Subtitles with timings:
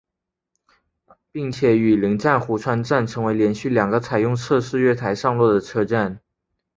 [1.31, 6.19] 并且与邻站壶川站成为连续两个采用侧式月台上落的车站。